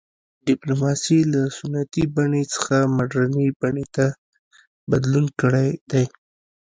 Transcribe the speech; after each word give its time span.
ډیپلوماسي 0.47 1.19
له 1.33 1.41
سنتي 1.57 2.03
بڼې 2.15 2.43
څخه 2.53 2.75
مډرنې 2.97 3.47
بڼې 3.61 3.85
ته 3.95 4.05
بدلون 4.89 5.25
کړی 5.41 5.69
دی 5.91 6.05